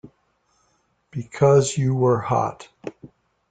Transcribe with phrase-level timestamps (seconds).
[1.11, 2.67] Because you were hot.